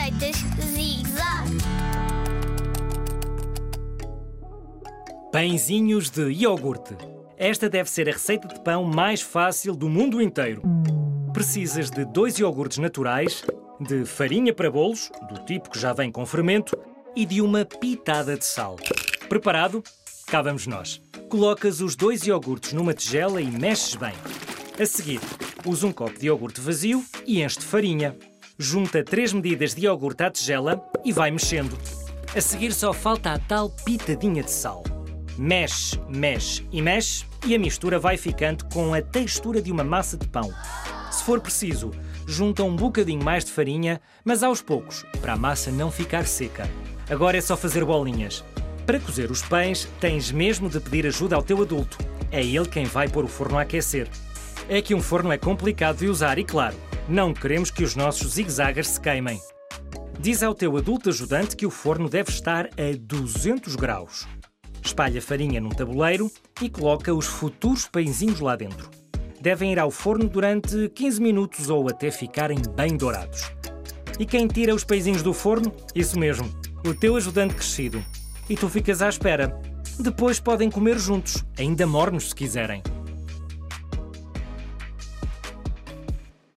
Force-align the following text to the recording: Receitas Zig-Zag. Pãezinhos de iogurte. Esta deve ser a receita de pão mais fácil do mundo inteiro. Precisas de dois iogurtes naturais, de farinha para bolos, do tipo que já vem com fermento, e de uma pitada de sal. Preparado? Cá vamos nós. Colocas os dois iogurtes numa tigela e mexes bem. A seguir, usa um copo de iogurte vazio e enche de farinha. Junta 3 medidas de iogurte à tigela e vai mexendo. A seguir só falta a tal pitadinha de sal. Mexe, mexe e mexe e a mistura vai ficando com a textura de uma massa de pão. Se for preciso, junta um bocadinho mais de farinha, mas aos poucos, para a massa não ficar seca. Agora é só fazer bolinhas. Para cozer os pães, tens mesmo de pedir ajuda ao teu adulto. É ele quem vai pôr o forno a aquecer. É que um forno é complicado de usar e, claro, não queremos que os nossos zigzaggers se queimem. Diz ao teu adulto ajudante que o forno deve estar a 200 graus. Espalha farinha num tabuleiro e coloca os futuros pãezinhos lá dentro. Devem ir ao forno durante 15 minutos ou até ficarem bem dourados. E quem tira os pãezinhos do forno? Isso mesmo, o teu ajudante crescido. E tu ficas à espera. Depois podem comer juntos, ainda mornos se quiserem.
Receitas 0.00 0.36
Zig-Zag. 0.58 1.58
Pãezinhos 5.30 6.08
de 6.08 6.30
iogurte. 6.30 6.96
Esta 7.36 7.68
deve 7.68 7.90
ser 7.90 8.08
a 8.08 8.12
receita 8.12 8.48
de 8.48 8.58
pão 8.60 8.82
mais 8.82 9.20
fácil 9.20 9.76
do 9.76 9.90
mundo 9.90 10.22
inteiro. 10.22 10.62
Precisas 11.34 11.90
de 11.90 12.06
dois 12.06 12.38
iogurtes 12.38 12.78
naturais, 12.78 13.44
de 13.78 14.06
farinha 14.06 14.54
para 14.54 14.70
bolos, 14.70 15.12
do 15.28 15.44
tipo 15.44 15.68
que 15.68 15.78
já 15.78 15.92
vem 15.92 16.10
com 16.10 16.24
fermento, 16.24 16.74
e 17.14 17.26
de 17.26 17.42
uma 17.42 17.66
pitada 17.66 18.38
de 18.38 18.46
sal. 18.46 18.76
Preparado? 19.28 19.84
Cá 20.26 20.40
vamos 20.40 20.66
nós. 20.66 21.02
Colocas 21.28 21.82
os 21.82 21.94
dois 21.94 22.26
iogurtes 22.26 22.72
numa 22.72 22.94
tigela 22.94 23.42
e 23.42 23.50
mexes 23.50 23.96
bem. 23.96 24.14
A 24.80 24.86
seguir, 24.86 25.20
usa 25.66 25.86
um 25.86 25.92
copo 25.92 26.18
de 26.18 26.26
iogurte 26.26 26.58
vazio 26.58 27.04
e 27.26 27.42
enche 27.42 27.58
de 27.58 27.66
farinha. 27.66 28.16
Junta 28.62 29.02
3 29.02 29.32
medidas 29.32 29.74
de 29.74 29.86
iogurte 29.86 30.22
à 30.22 30.30
tigela 30.30 30.84
e 31.02 31.14
vai 31.14 31.30
mexendo. 31.30 31.78
A 32.36 32.42
seguir 32.42 32.74
só 32.74 32.92
falta 32.92 33.32
a 33.32 33.38
tal 33.38 33.70
pitadinha 33.70 34.42
de 34.42 34.50
sal. 34.50 34.84
Mexe, 35.38 35.98
mexe 36.10 36.68
e 36.70 36.82
mexe 36.82 37.24
e 37.46 37.54
a 37.54 37.58
mistura 37.58 37.98
vai 37.98 38.18
ficando 38.18 38.66
com 38.66 38.92
a 38.92 39.00
textura 39.00 39.62
de 39.62 39.72
uma 39.72 39.82
massa 39.82 40.14
de 40.14 40.28
pão. 40.28 40.52
Se 41.10 41.24
for 41.24 41.40
preciso, 41.40 41.90
junta 42.26 42.62
um 42.62 42.76
bocadinho 42.76 43.24
mais 43.24 43.46
de 43.46 43.50
farinha, 43.50 43.98
mas 44.22 44.42
aos 44.42 44.60
poucos, 44.60 45.06
para 45.22 45.32
a 45.32 45.38
massa 45.38 45.70
não 45.70 45.90
ficar 45.90 46.26
seca. 46.26 46.68
Agora 47.08 47.38
é 47.38 47.40
só 47.40 47.56
fazer 47.56 47.82
bolinhas. 47.82 48.44
Para 48.84 49.00
cozer 49.00 49.30
os 49.30 49.40
pães, 49.40 49.88
tens 49.98 50.30
mesmo 50.30 50.68
de 50.68 50.80
pedir 50.80 51.06
ajuda 51.06 51.34
ao 51.34 51.42
teu 51.42 51.62
adulto. 51.62 51.96
É 52.30 52.44
ele 52.44 52.68
quem 52.68 52.84
vai 52.84 53.08
pôr 53.08 53.24
o 53.24 53.28
forno 53.28 53.56
a 53.56 53.62
aquecer. 53.62 54.06
É 54.68 54.82
que 54.82 54.94
um 54.94 55.00
forno 55.00 55.32
é 55.32 55.38
complicado 55.38 56.00
de 56.00 56.08
usar 56.08 56.38
e, 56.38 56.44
claro, 56.44 56.76
não 57.10 57.34
queremos 57.34 57.72
que 57.72 57.82
os 57.82 57.96
nossos 57.96 58.34
zigzaggers 58.34 58.90
se 58.90 59.00
queimem. 59.00 59.40
Diz 60.20 60.44
ao 60.44 60.54
teu 60.54 60.76
adulto 60.76 61.08
ajudante 61.08 61.56
que 61.56 61.66
o 61.66 61.70
forno 61.70 62.08
deve 62.08 62.30
estar 62.30 62.66
a 62.66 62.96
200 62.96 63.74
graus. 63.74 64.28
Espalha 64.80 65.20
farinha 65.20 65.60
num 65.60 65.70
tabuleiro 65.70 66.30
e 66.62 66.70
coloca 66.70 67.12
os 67.12 67.26
futuros 67.26 67.86
pãezinhos 67.86 68.38
lá 68.38 68.54
dentro. 68.54 68.88
Devem 69.40 69.72
ir 69.72 69.80
ao 69.80 69.90
forno 69.90 70.28
durante 70.28 70.88
15 70.90 71.20
minutos 71.20 71.68
ou 71.68 71.88
até 71.88 72.12
ficarem 72.12 72.58
bem 72.76 72.96
dourados. 72.96 73.50
E 74.16 74.24
quem 74.24 74.46
tira 74.46 74.72
os 74.72 74.84
pãezinhos 74.84 75.22
do 75.22 75.34
forno? 75.34 75.72
Isso 75.94 76.16
mesmo, 76.16 76.48
o 76.86 76.94
teu 76.94 77.16
ajudante 77.16 77.56
crescido. 77.56 78.04
E 78.48 78.54
tu 78.54 78.68
ficas 78.68 79.02
à 79.02 79.08
espera. 79.08 79.60
Depois 79.98 80.38
podem 80.38 80.70
comer 80.70 80.96
juntos, 80.96 81.44
ainda 81.58 81.88
mornos 81.88 82.28
se 82.28 82.34
quiserem. 82.36 82.82